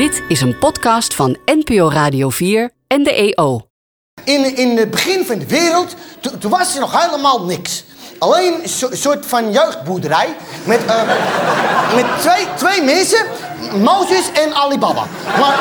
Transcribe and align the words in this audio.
Dit 0.00 0.22
is 0.28 0.40
een 0.40 0.58
podcast 0.58 1.14
van 1.14 1.36
NPO 1.44 1.88
Radio 1.90 2.28
4 2.30 2.70
en 2.86 3.02
de 3.02 3.34
EO. 3.34 3.60
In, 4.24 4.56
in 4.56 4.76
het 4.76 4.90
begin 4.90 5.24
van 5.24 5.38
de 5.38 5.46
wereld, 5.46 5.94
to- 6.20 6.38
toen 6.38 6.50
was 6.50 6.74
er 6.74 6.80
nog 6.80 7.04
helemaal 7.04 7.44
niks. 7.44 7.84
Alleen 8.18 8.62
een 8.62 8.68
so- 8.68 8.88
soort 8.92 9.26
van 9.26 9.52
jeugdboerderij 9.52 10.28
met, 10.64 10.84
eh, 10.86 11.02
met 11.94 12.04
twee, 12.20 12.46
twee 12.56 12.82
mensen, 12.82 13.26
Mozes 13.82 14.32
en 14.32 14.54
Alibaba. 14.54 15.04
Maar, 15.38 15.58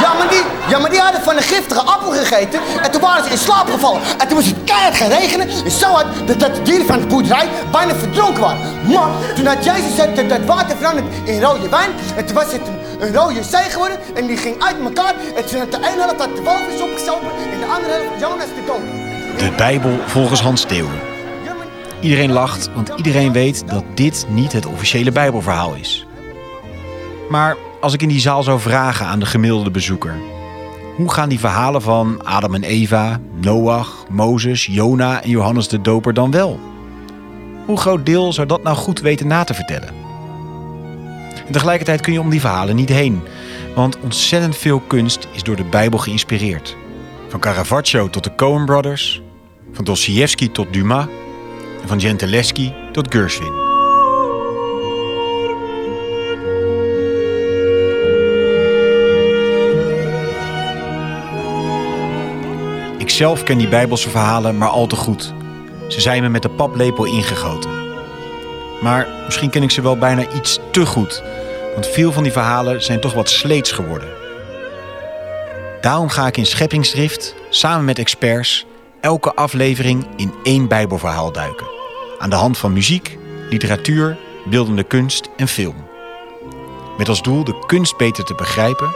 ja, 0.00 0.12
maar 0.18 0.28
die, 0.30 0.42
ja, 0.68 0.78
maar 0.78 0.90
die 0.90 1.00
hadden 1.00 1.22
van 1.22 1.36
een 1.36 1.42
giftige 1.42 1.80
appel 1.80 2.10
gegeten 2.10 2.60
en 2.82 2.90
toen 2.90 3.00
waren 3.00 3.24
ze 3.24 3.30
in 3.30 3.38
slaap 3.38 3.70
gevallen. 3.70 4.00
En 4.18 4.28
toen 4.28 4.36
moest 4.36 4.48
het 4.48 4.64
keihard 4.64 4.96
gaan 4.96 5.08
regenen 5.08 5.48
en 5.64 5.70
zo 5.70 5.86
hard 5.86 6.06
dat, 6.26 6.40
dat 6.40 6.54
de 6.54 6.62
dieren 6.62 6.86
van 6.86 7.00
de 7.00 7.06
boerderij 7.06 7.48
bijna 7.72 7.94
verdronken 7.94 8.40
waren. 8.42 8.60
Maar 8.92 9.08
toen 9.34 9.46
had 9.46 9.64
Jezus 9.64 9.96
dat, 9.96 10.28
dat 10.28 10.44
water 10.44 10.76
veranderd 10.76 11.06
in 11.24 11.42
rode 11.42 11.68
wijn 11.68 11.90
en 12.16 12.26
toen 12.26 12.34
was 12.34 12.52
het 12.52 12.62
een 13.00 13.14
rode 13.14 13.42
zee 13.42 13.70
geworden 13.70 13.98
en 14.14 14.26
die 14.26 14.36
ging 14.36 14.62
uit 14.62 14.76
elkaar. 14.84 15.14
En 15.36 15.70
de 15.70 15.76
ene 15.76 16.00
helft 16.00 16.20
had 16.20 16.36
de 16.36 16.42
walvis 16.42 16.80
opgezopen 16.80 17.28
en 17.52 17.58
de 17.60 17.66
andere 17.66 17.92
helft 17.92 18.20
Jonas 18.20 18.46
de 18.46 18.62
dood. 18.66 19.38
De 19.38 19.56
Bijbel 19.56 19.98
volgens 20.06 20.40
Hans 20.40 20.66
maar- 20.66 20.82
Iedereen 22.00 22.32
lacht, 22.32 22.70
want 22.74 22.92
iedereen 22.96 23.32
weet 23.32 23.68
dat 23.68 23.84
dit 23.94 24.26
niet 24.28 24.52
het 24.52 24.66
officiële 24.66 25.12
Bijbelverhaal 25.12 25.74
is. 25.74 26.06
Maar 27.28 27.56
als 27.80 27.92
ik 27.92 28.02
in 28.02 28.08
die 28.08 28.20
zaal 28.20 28.42
zou 28.42 28.60
vragen 28.60 29.06
aan 29.06 29.18
de 29.20 29.26
gemiddelde 29.26 29.70
bezoeker: 29.70 30.14
hoe 30.96 31.12
gaan 31.12 31.28
die 31.28 31.38
verhalen 31.38 31.82
van 31.82 32.24
Adam 32.24 32.54
en 32.54 32.62
Eva, 32.62 33.20
Noach, 33.40 34.04
Mozes, 34.08 34.66
Jona 34.66 35.22
en 35.22 35.30
Johannes 35.30 35.68
de 35.68 35.80
Doper 35.80 36.14
dan 36.14 36.30
wel? 36.30 36.60
Hoe 37.66 37.78
groot 37.78 38.06
deel 38.06 38.32
zou 38.32 38.46
dat 38.46 38.62
nou 38.62 38.76
goed 38.76 39.00
weten 39.00 39.26
na 39.26 39.44
te 39.44 39.54
vertellen? 39.54 40.07
En 41.48 41.54
tegelijkertijd 41.54 42.00
kun 42.00 42.12
je 42.12 42.20
om 42.20 42.30
die 42.30 42.40
verhalen 42.40 42.76
niet 42.76 42.88
heen, 42.88 43.22
want 43.74 43.98
ontzettend 44.00 44.56
veel 44.56 44.80
kunst 44.80 45.28
is 45.32 45.42
door 45.42 45.56
de 45.56 45.64
Bijbel 45.64 45.98
geïnspireerd. 45.98 46.76
Van 47.28 47.40
Caravaggio 47.40 48.10
tot 48.10 48.24
de 48.24 48.34
Coen 48.34 48.64
Brothers, 48.64 49.22
van 49.72 49.84
Dostoevsky 49.84 50.50
tot 50.50 50.72
Dumas 50.72 51.06
en 51.82 51.88
van 51.88 52.00
Gentileschi 52.00 52.74
tot 52.92 53.14
Gershwin. 53.14 53.66
Ik 62.98 63.10
zelf 63.10 63.42
ken 63.42 63.58
die 63.58 63.68
Bijbelse 63.68 64.10
verhalen 64.10 64.58
maar 64.58 64.68
al 64.68 64.86
te 64.86 64.96
goed. 64.96 65.34
Ze 65.88 66.00
zijn 66.00 66.22
me 66.22 66.28
met 66.28 66.42
de 66.42 66.50
paplepel 66.50 67.04
ingegoten. 67.04 67.77
Maar 68.80 69.06
misschien 69.24 69.50
ken 69.50 69.62
ik 69.62 69.70
ze 69.70 69.82
wel 69.82 69.98
bijna 69.98 70.32
iets 70.34 70.58
te 70.70 70.86
goed, 70.86 71.22
want 71.74 71.86
veel 71.86 72.12
van 72.12 72.22
die 72.22 72.32
verhalen 72.32 72.82
zijn 72.82 73.00
toch 73.00 73.14
wat 73.14 73.30
sleets 73.30 73.72
geworden. 73.72 74.08
Daarom 75.80 76.08
ga 76.08 76.26
ik 76.26 76.36
in 76.36 76.46
scheppingsdrift, 76.46 77.34
samen 77.50 77.84
met 77.84 77.98
experts, 77.98 78.66
elke 79.00 79.34
aflevering 79.34 80.06
in 80.16 80.34
één 80.42 80.68
Bijbelverhaal 80.68 81.32
duiken. 81.32 81.66
Aan 82.18 82.30
de 82.30 82.36
hand 82.36 82.58
van 82.58 82.72
muziek, 82.72 83.18
literatuur, 83.50 84.16
beeldende 84.44 84.82
kunst 84.82 85.28
en 85.36 85.48
film. 85.48 85.86
Met 86.98 87.08
als 87.08 87.22
doel 87.22 87.44
de 87.44 87.64
kunst 87.66 87.96
beter 87.96 88.24
te 88.24 88.34
begrijpen 88.34 88.94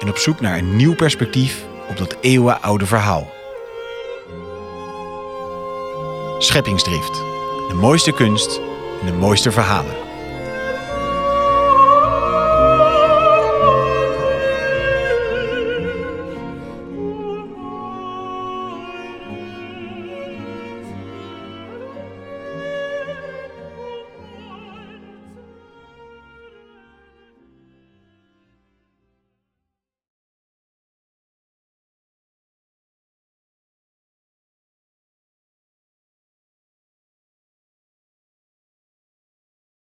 en 0.00 0.08
op 0.08 0.16
zoek 0.16 0.40
naar 0.40 0.58
een 0.58 0.76
nieuw 0.76 0.94
perspectief 0.94 1.64
op 1.88 1.96
dat 1.96 2.16
eeuwenoude 2.20 2.86
verhaal. 2.86 3.32
Scheppingsdrift. 6.38 7.12
De 7.68 7.74
mooiste 7.74 8.12
kunst 8.12 8.60
de 9.04 9.12
mooiste 9.12 9.52
verhalen. 9.52 10.03